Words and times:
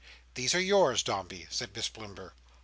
"These 0.33 0.55
are 0.55 0.59
yours, 0.59 1.03
Dombey," 1.03 1.45
said 1.51 1.75
Miss 1.75 1.87
Blimber. 1.87 2.33